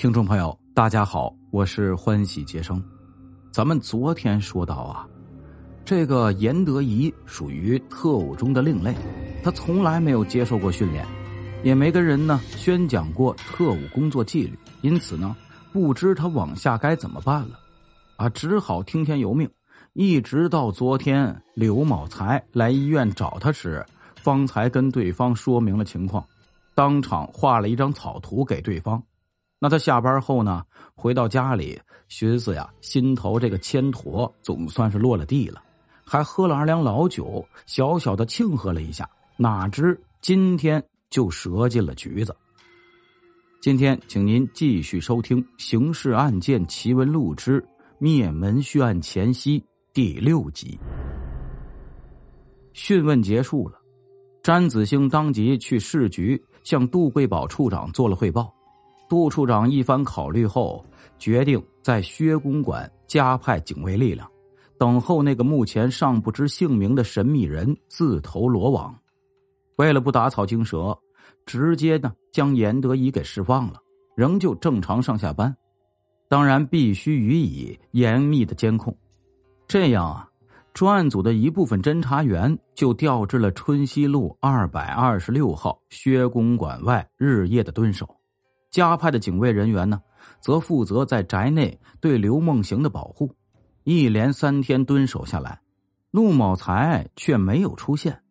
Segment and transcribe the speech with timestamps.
[0.00, 2.82] 听众朋友，大家好，我是欢喜杰生。
[3.50, 5.06] 咱们昨天说到啊，
[5.84, 8.94] 这个严德仪属于特务中的另类，
[9.44, 11.06] 他从来没有接受过训练，
[11.62, 15.36] 也没跟人呢宣讲过特务工作纪律，因此呢，
[15.70, 17.60] 不知他往下该怎么办了，
[18.16, 19.46] 啊，只好听天由命。
[19.92, 23.84] 一直到昨天刘某才来医院找他时，
[24.16, 26.26] 方才跟对方说明了情况，
[26.74, 29.02] 当场画了一张草图给对方。
[29.62, 30.64] 那他下班后呢，
[30.94, 31.78] 回到家里，
[32.08, 35.62] 寻思呀，心头这个铅砣总算是落了地了，
[36.02, 39.06] 还喝了二两老酒，小小的庆贺了一下。
[39.36, 42.34] 哪知今天就折进了局子。
[43.60, 47.62] 今天，请您继续收听《刑事案件奇闻录之
[47.98, 49.60] 灭门血案前夕》
[49.92, 50.80] 第六集。
[52.72, 53.78] 讯问结束了，
[54.42, 58.50] 詹子兴当即去市局向杜贵宝处长做了汇报。
[59.10, 60.86] 杜处长一番考虑后，
[61.18, 64.30] 决定在薛公馆加派警卫力量，
[64.78, 68.96] 等候那个目前尚不知姓名的神秘人自投罗网。
[69.78, 70.96] 为了不打草惊蛇，
[71.44, 73.80] 直接呢将严德仪给释放了，
[74.14, 75.52] 仍旧正常上下班。
[76.28, 78.96] 当然，必须予以严密的监控。
[79.66, 80.28] 这样啊，
[80.72, 88.08] 专案组的一部分侦查员就调至了春熙路二百二十六号薛公馆外，日夜的蹲守。
[88.70, 90.00] 加派的警卫人员呢，
[90.40, 93.34] 则负责在宅内对刘梦行的保护。
[93.84, 95.60] 一连三天蹲守下来，
[96.10, 98.22] 陆某才却没有出现。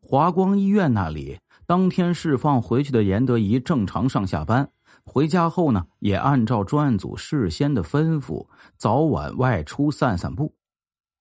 [0.00, 4.70] 华光医院那里，当天释放回去的严德仪正常上下班，
[5.04, 10.54] 回家后呢，也按照专案组事先的吩咐，早晚外出散散步，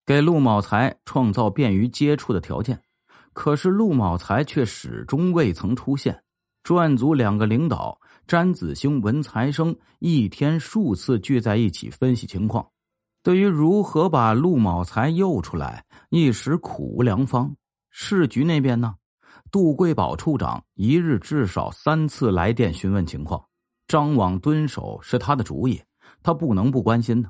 [0.05, 2.81] 给陆某才创造便于接触的条件。
[3.33, 6.23] 可是陆某才却始终未曾出现。
[6.68, 7.98] 专案组两个领导。
[8.28, 12.70] 詹子兴、文才生一天数次聚在一起分析情况，
[13.23, 17.56] 对于如何把陆某才诱出来，一时苦无良方。
[17.89, 18.94] 市局那边呢，
[19.50, 23.42] 杜贵宝处长一日至少三次来电询问情况，
[23.88, 25.82] 张网蹲守是他的主意，
[26.22, 27.30] 他不能不关心呢。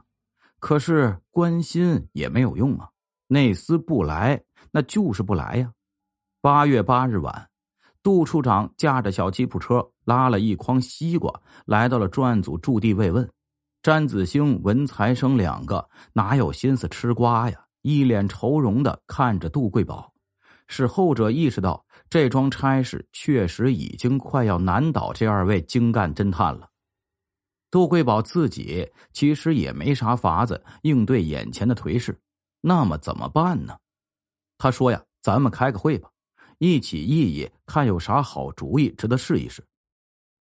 [0.58, 2.90] 可是关心也没有用啊，
[3.28, 5.72] 内司不来，那就是不来呀。
[6.42, 7.48] 八月八日晚。
[8.08, 11.30] 杜处长驾着小吉普车，拉了一筐西瓜，
[11.66, 13.30] 来到了专案组驻地慰问。
[13.84, 17.60] 詹子兴、文才生两个哪有心思吃瓜呀？
[17.82, 20.10] 一脸愁容的看着杜贵宝，
[20.70, 26.70] 使后者意识到这桩差事确实已经快要难倒这二位精干侦探了。
[27.70, 32.18] 杜贵宝自己其实也没啥法子应对眼前的颓势，
[32.62, 33.76] 那么怎么办呢？
[34.58, 36.10] 他说：“呀，咱们开个会吧。”
[36.60, 39.64] 一起议议，看有啥好主意值得试一试。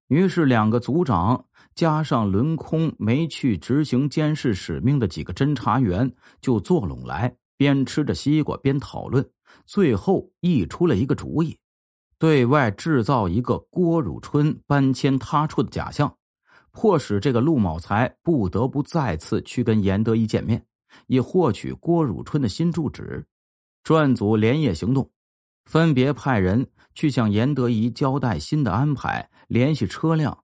[0.09, 1.45] 于是，两个组长
[1.75, 9.27] 加上轮空没去执行监视使命的几个侦查员，就坐拢来，边吃着西瓜边讨论。
[9.65, 11.59] 最后，议出了一个主意：
[12.19, 16.15] 对外制造一个郭汝春搬迁他处的假象，
[16.71, 20.65] 迫使这个陆某才不得不再次去跟严德一见面，
[21.07, 23.25] 以获取郭汝春的新住址。
[23.83, 25.11] 专案组连夜行动。
[25.65, 30.37] 分别派人去向严德仪交代新的安排，联系车辆，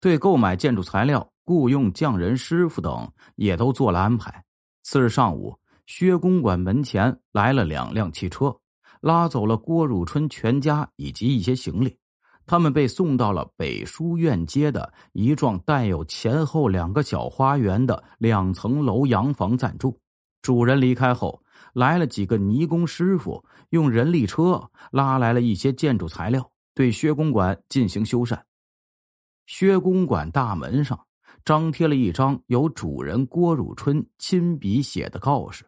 [0.00, 4.44] 对购买建筑材料、雇佣匠人师傅等也都做了安排。
[4.82, 8.54] 次日上午，薛公馆门前来了两辆汽车，
[9.00, 11.96] 拉走了郭汝春全家以及一些行李，
[12.44, 19.98] 他们被送到了北书院街的一幢带有前后两个小花园的两层楼洋房暂住。
[20.42, 21.40] 主人离开后。
[21.74, 28.40] 来了几个泥工师傅，用人力车拉来了一些建筑材料，对薛公馆进行修缮。
[29.46, 30.98] 薛公馆大门上
[31.44, 35.66] 张贴了一张由主人郭汝春亲笔写的告示：“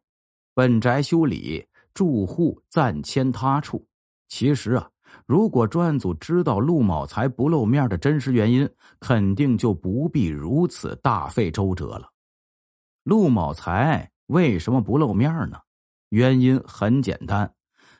[0.54, 1.62] 本宅修理，
[1.92, 3.86] 住户暂迁他处。”
[4.28, 4.88] 其实啊，
[5.26, 8.68] 如果专案组知道陆某才不露面的真实原因，
[8.98, 12.08] 肯定就不必如此大费周折了。
[13.02, 15.58] 陆某才为什么不露面呢？
[16.16, 17.52] 原因很简单，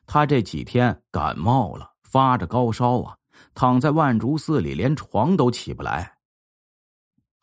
[0.06, 3.14] 他这几天感冒了，发着高烧啊，
[3.52, 6.10] 躺在万竹寺里连床都起不来。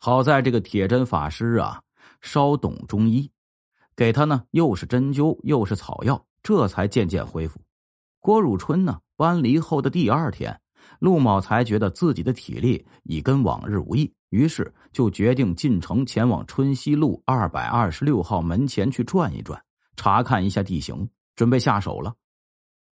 [0.00, 1.80] 好在这个铁针法师啊，
[2.22, 3.30] 稍懂中医，
[3.94, 7.60] 给他呢又是针灸又是草药，这才渐渐恢复。
[8.18, 10.60] 郭汝春呢搬离后的第二天，
[10.98, 19.63] 陆某才觉得自己的体力已跟往日无异，于是就决定进城前往春熙路二百二十六号门前去转一转。
[19.96, 22.14] 查看一下地形，准备下手了。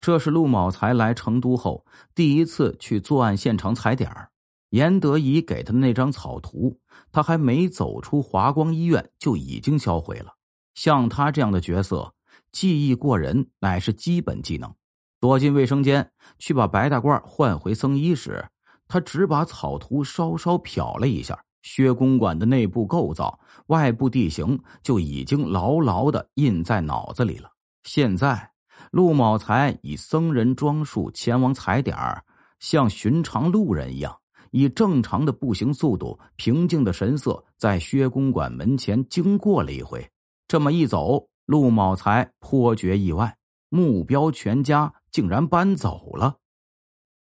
[0.01, 4.29] 这是陆某才来成都后第一次去作案现场踩点儿
[4.71, 6.79] 严德仪给他的那张草图，
[7.11, 10.33] 他还没走出华光医院就已经销毁了。
[10.73, 12.13] 像他这样的角色，
[12.51, 14.73] 记忆过人乃是基本技能。
[15.19, 18.45] 躲进卫生间去把白大褂换回僧衣时，
[18.87, 27.49] 他只把草图稍稍瞟了一下，薛公馆的内部构造、外部地形就已经牢牢的印在脑子里了。
[27.83, 28.51] 现在，
[28.91, 32.23] 陆某才以僧人装束前往踩点儿，
[32.59, 34.15] 像寻常路人一样，
[34.51, 40.07] 以正常的步行速度、平静的神色，在薛公馆门前经过了一回。
[40.47, 43.35] 这么一走，陆某才颇觉意外，
[43.69, 44.93] 目标全家。
[45.13, 46.37] 竟然搬走了，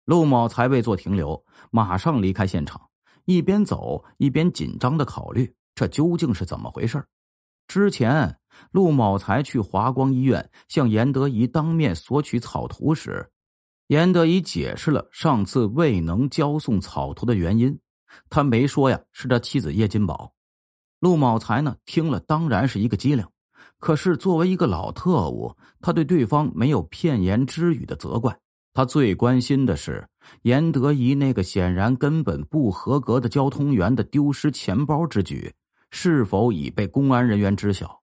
[0.06, 2.80] 陆某才未做停留，马上离开现场，
[3.26, 7.04] 一边走一边紧张的考虑这究竟是怎么回事
[7.68, 8.38] 之前
[8.70, 13.28] 陆某才去华光医院向严德仪当面索取草图时，
[13.88, 17.78] 严德仪解释了上次未能交送草图的原因，
[18.30, 20.32] 他没说呀是他妻子叶金宝。
[21.00, 23.26] 陆某才呢听了当然是一个机灵。
[23.78, 28.38] 可是，作为一个老特务，他对对方没有片言之语的责怪。
[28.72, 30.08] 他最关心的是
[30.42, 35.52] 严德仪那个显然根本不合格的交通员的丢失钱包之举，
[35.90, 38.02] 是否已被公安人员知晓？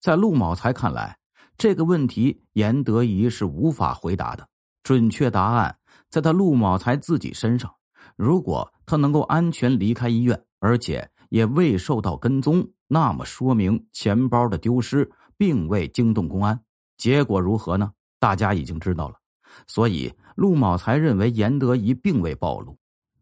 [0.00, 1.18] 在陆某才看来，
[1.56, 4.48] 这个问题严德仪是无法回答的。
[4.82, 5.76] 准确答案
[6.10, 7.72] 在他陆某才自己身上。
[8.16, 12.68] 如果他能够安全离开医院，而且也未受到跟踪。
[12.88, 16.60] 那么说明钱包的丢失并未惊动公安，
[16.96, 17.92] 结果如何呢？
[18.18, 19.21] 大家已经知道了。
[19.66, 22.76] 所以陆某才认为严德仪并未暴露，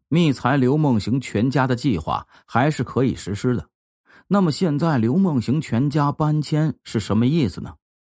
[0.09, 3.67] 密财刘梦行全家的计划还是可以实施的。
[4.27, 7.73] 那么现在刘梦行全家搬迁是什么意思呢？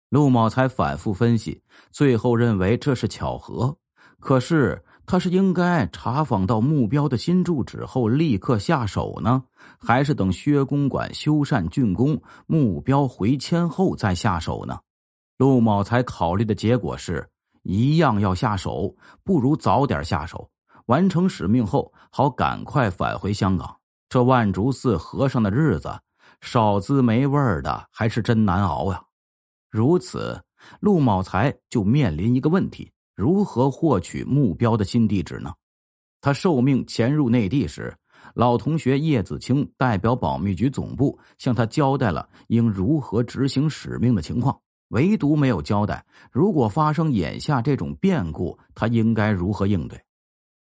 [0.09, 3.77] 陆某才反复分析，最后认为这是巧合。
[4.19, 4.81] 可是。
[5.07, 9.43] 他是应该查访到目标的新住址后立刻下手呢，
[9.77, 14.79] 还是等薛公馆修缮竣工、目标回迁后再下手呢？
[15.37, 17.23] 陆某才考虑的结果是
[17.65, 20.47] 一样要下手，不如早点下手，
[20.85, 23.75] 完成使命后好赶快返回香港。
[24.07, 25.91] 这万竹寺和尚的日子，
[26.41, 29.03] 少滋没味儿的还是真难熬呀。
[29.71, 30.39] 如此，
[30.79, 32.91] 陆某才就面临一个问题。
[33.15, 35.51] 如何获取目标的新地址呢？
[36.21, 37.95] 他受命潜入内地时，
[38.35, 44.55] 老同学叶子清代表保密局总部向他交代了应如何执行使命的情况，
[44.95, 50.01] 唯独没有交代如果发生眼下这种变故，他应该如何应对。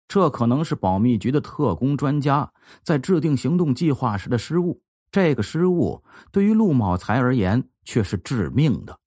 [0.07, 2.51] 这可能是保密局的特工专家
[2.83, 4.81] 在制定行动计划时的失误。
[5.12, 8.98] 这个失误对于陆茂才而言却是致命的。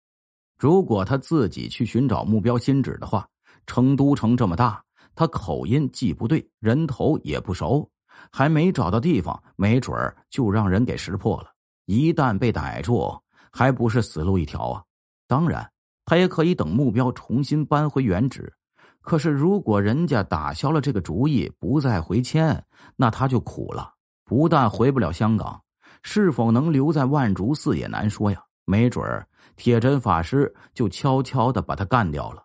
[0.56, 3.28] 如果他自己去寻找目标新址的话，
[3.66, 4.80] 成都城这么大，
[5.16, 7.88] 他口音既不对，人头也不熟，
[8.30, 11.50] 还没找到地方，没准儿就让人给识破了。
[11.86, 13.20] 一旦被逮住，
[13.50, 14.84] 还不是死路一条啊！
[15.28, 15.70] 当然，
[16.04, 18.52] 他也可以等目标重新搬回原址。
[19.00, 22.64] 可是，如果人家打消了这个主意，不再回迁，
[22.96, 23.94] 那他就苦了。
[24.24, 25.62] 不但回不了香港，
[26.02, 28.42] 是否能留在万竹寺也难说呀。
[28.64, 29.26] 没准儿。
[29.56, 32.44] 铁针法师就悄悄的把他干掉了。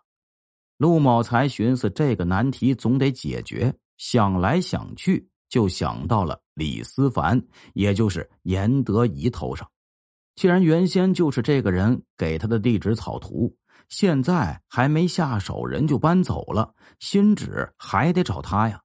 [0.78, 7.40] 陆某才寻思这个难题总得解决，想来想去就想到了李思凡，
[7.74, 9.68] 也就是严德仪头上。
[10.34, 13.54] 既然原先就是这个人给他的地址草图，
[13.88, 18.80] 现在还没下手，人就搬走了，新址还得找他呀。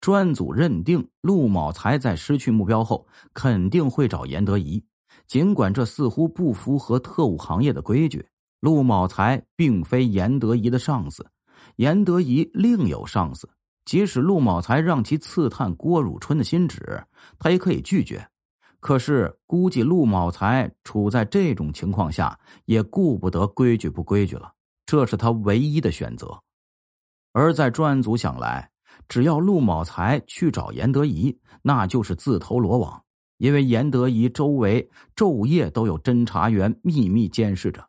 [0.00, 4.84] 专案组认定陆某才在失去目标后，肯定会找严德仪。
[5.26, 8.26] 尽管这似乎不符合特务行业的规矩，
[8.60, 11.26] 陆某才并非严德仪的上司，
[11.76, 13.48] 严德仪另有上司。
[13.86, 17.02] 即使陆某才让其刺探郭汝春的新址，
[17.38, 18.28] 他也可以拒绝。
[18.84, 24.52] 可是，估计陆某才处在这种情况下，也顾不得规矩不规矩了。
[24.84, 26.38] 这是他唯一的选择。
[27.32, 28.70] 而在专案组想来，
[29.08, 33.02] 只要陆某才去找严德仪，那就是自投罗网。
[33.38, 34.86] 因为严德仪周围
[35.16, 37.82] 昼夜都有侦查员秘密监视着，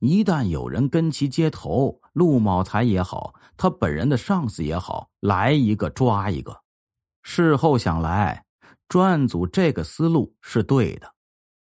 [0.00, 6.60] 一旦有人跟其接头，陆茂才也好，他本人的上司也好，来一个抓一个。
[7.22, 8.44] 事后想来，
[8.90, 11.08] 专案组这个思路是对的，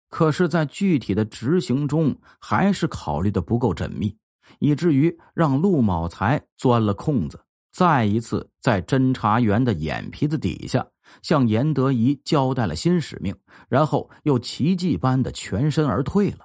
[0.09, 4.15] 可是，在具体的执行中，还是考虑的不够缜密，
[4.59, 10.85] 以至于让陆某才钻了空子，再一次在侦查员的眼皮子底下。
[11.21, 13.35] 向严德仪交代了新使命，
[13.69, 16.39] 然后又奇迹般的全身而退了。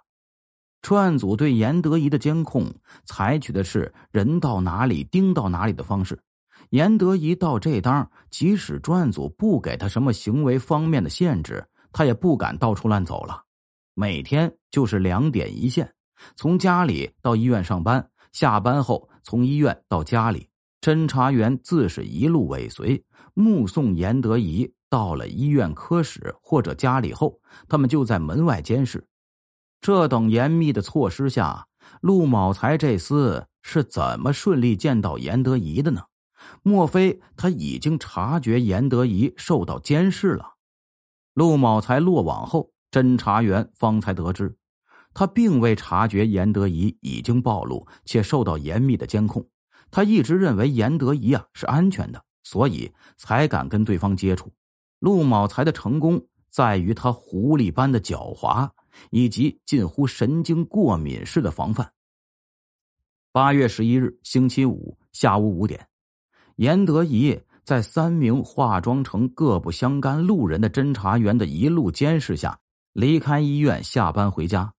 [0.83, 2.71] 专案组对严德仪的监控
[3.05, 6.19] 采取的是人到哪里盯到哪里的方式，
[6.71, 13.43] 严德仪到这当，即使专案组不给他什么行为方面的限制，他也不敢到处乱走了。
[13.95, 15.93] 每天就是两点一线，
[16.37, 20.49] 从家里到医院上班，下班后从医院到家里，
[20.81, 29.05] 侦查员自是一路尾随，目送严德仪到了医院科室或者家里后，他们就在门外监视。
[29.81, 31.67] 这等严密的措施下，
[32.01, 36.03] 陆某才这厮是怎么顺利见到严德仪的呢？
[36.63, 40.55] 莫非他已经察觉严德仪受到监视了？
[41.35, 44.57] 陆某才落网后，侦查员方才得知，
[45.15, 49.49] 他并未察觉严德仪已经暴露且受到严密的监控。
[49.91, 54.53] 他一直认为严德仪啊是安全的，所以才敢跟对方接触。
[54.99, 58.71] 陆某才的成功在于他狐狸般的狡猾，
[59.11, 61.93] 以及近乎神经过敏式的防范。
[63.33, 65.87] 八月十一日星期五下午五点。
[66.61, 72.59] 严德仪在三名化妆成各不相干路人的侦查员的一路监视下
[72.93, 74.71] 离开医院，下班回家。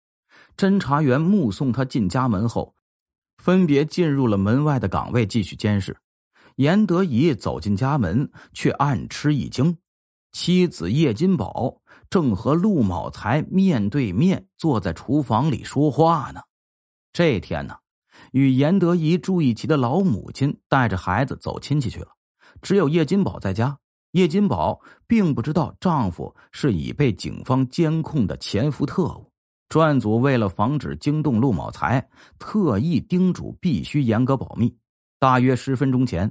[0.56, 2.76] 侦查员目送他进家门后，
[3.40, 5.98] 分别进入了门外的岗位继续监视。
[6.58, 9.76] 严德仪走进家门，却暗吃一惊：
[10.34, 16.42] 妻子叶金宝正和陆某才面对面坐在厨房里说话呢。
[17.12, 17.76] 这天呢？
[18.32, 22.08] 与严德仪住一起的老母亲带着孩子走亲戚去了，
[22.62, 23.78] 只有叶金宝在家。
[24.12, 29.32] 叶金宝并不知道丈夫是已被警方监控的潜伏特务。
[29.70, 32.06] 专案组为了防止惊动陆某才，
[32.38, 34.76] 特意叮嘱必须严格保密。
[35.18, 36.30] 大约十分钟前，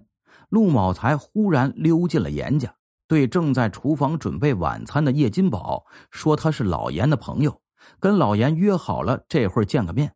[0.51, 2.75] 陆某才忽然溜进了严家，
[3.09, 7.63] 对正在厨房准备晚餐的叶金宝说：“他是老严的朋友，
[7.99, 10.13] 跟老严约好了这会儿见个面。”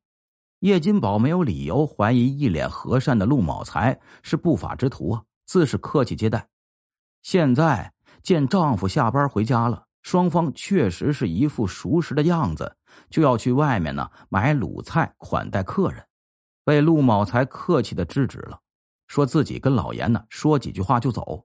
[0.64, 6.48] 叶金宝没有理由怀疑一脸和善的陆某才是不法之徒啊，自是客气接待。
[7.22, 7.92] 现在
[8.22, 12.76] 见丈夫下班回家了，双方确实是一副熟识的样子，
[13.10, 16.02] 就要去外面呢买卤菜款待客人，
[16.64, 18.58] 被陆某才客气的制止了，
[19.06, 21.44] 说自己跟老严呢说几句话就走。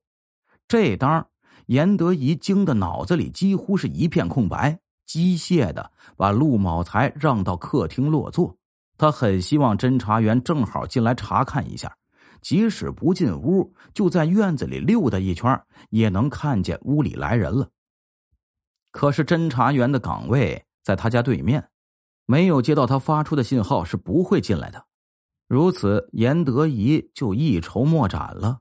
[0.66, 1.28] 这当
[1.66, 8.56] 严德仪惊的脑子里几乎是一片空白，机械的把陆某才让到客厅落座。
[9.00, 11.96] 他很希望侦查员正好进来查看一下，
[12.41, 17.70] 即使不进屋，就在院子里溜达一圈，也能看见屋里来人了。
[18.91, 21.70] 可是侦查员的岗位在他家对面，
[22.25, 24.86] 没有接到他发出的信号是不会进来的。
[25.48, 28.60] 如此，严德仪就一筹莫展了。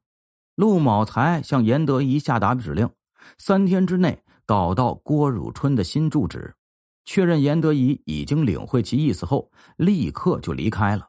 [0.54, 2.88] 陆某才向严德仪下达指令，
[3.38, 6.54] 三天之内搞到郭汝春的新住址。
[7.11, 11.09] 确认严德仪已经领会其意思后，立刻就离开了。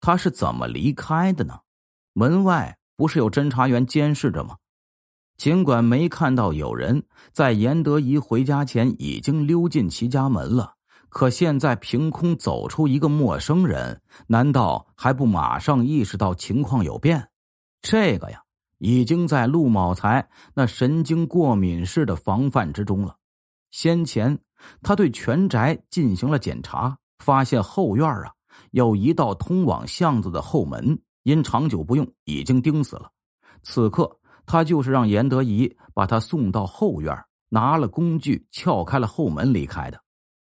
[0.00, 1.58] 他是怎么离开的呢？
[2.12, 4.58] 门外不是有侦查员监视着吗？
[5.36, 7.02] 尽管没看到有人
[7.32, 10.74] 在严德仪回家前已经溜进其家门了，
[11.08, 17.28] 可现在凭空走出一个陌生人，难道还不马上意识到情况有变？
[17.82, 18.40] 这个呀，
[18.78, 23.16] 已经在陆某才那神经过敏式的防范之中了。
[23.70, 24.38] 先前。
[24.82, 28.30] 他对全宅进行了检查，发现后院啊
[28.72, 33.10] 有一道通往巷子的后门，因长久不用已经钉死了。
[33.62, 37.16] 此刻他就是让严德仪把他送到后院，
[37.48, 39.98] 拿了工具撬开了后门离开的。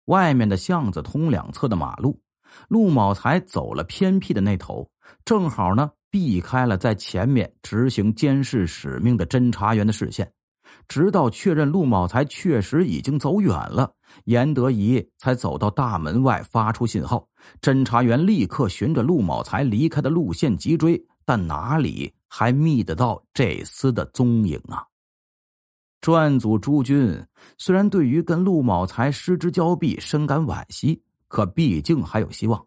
[0.05, 2.21] 外面的巷子通两侧的马路，
[2.69, 4.89] 陆某才走了偏僻的那头，
[5.25, 10.33] 正好呢避开了在前面执行监视使命的侦查员的视线。
[10.89, 13.93] 直到确认陆某才确实已经走远了，
[14.25, 17.27] 严德仪才走到大门外发出信号。
[17.61, 24.85] 侦查员立刻循着陆某才离开的路线急追，但哪里还觅得到这厮的踪影啊？
[26.01, 27.21] 专案组朱军
[27.59, 32.65] 虽然对于跟陆某才失之交臂深感惋惜，可毕竟还有希望。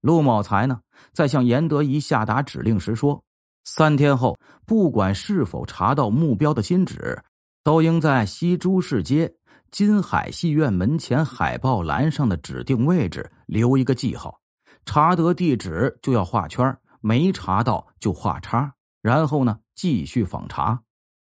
[0.00, 0.80] 陆某才呢，
[1.12, 3.22] 在向严德仪下达指令时说
[3.64, 7.22] ：“三天后，不管是否查到目标的新址。”
[7.62, 9.32] 都应在西珠市街
[9.70, 14.40] 金海戏院门前海报栏上的指定位置留一个记号，
[14.84, 20.80] 查得地址就要画圈，没查到就画叉，然后呢继续访查，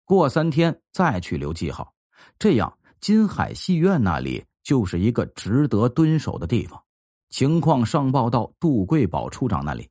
[0.05, 1.93] 过三天再去留记号，
[2.37, 6.81] 这样金海戏院那里就是一个值得蹲守的地方。
[7.29, 9.89] 情况上报到杜贵宝处长那里，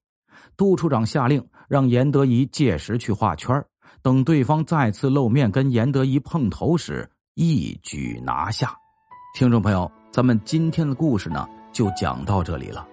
[0.56, 3.54] 杜处长下令让严德仪届时去画圈
[4.02, 8.74] 等对方再次露面跟严德一碰头时，一举拿下。
[9.34, 12.86] 听众朋友，咱们今天的故事呢，就讲到这里了。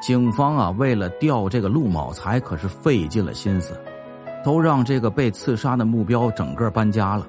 [0.00, 3.78] 警方啊，为了调这个陆某才，可是费尽了心思。
[4.44, 7.26] 都让这个被刺杀的目标整个搬家了。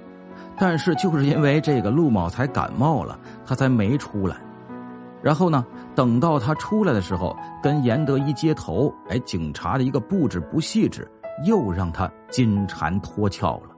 [0.55, 4.37] 但是就是因为这个陆某才感冒了，他才没出来。
[5.23, 5.65] 然后呢，
[5.95, 11.09] 等到他出来的时候，跟严德一接头，哎，警察的一个布置不细致，
[11.45, 13.69] 又让他金蝉脱壳了。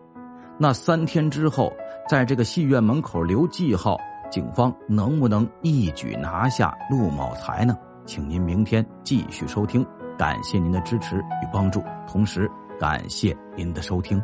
[0.57, 1.71] 那三天之后，
[2.07, 3.97] 在这个戏院门口留记号，
[4.29, 7.77] 警方能不能一举拿下陆某才呢？
[8.05, 9.85] 请您明天继续收听。
[10.17, 12.49] 感谢您的支持与帮助，同时
[12.79, 14.21] 感谢您的收听。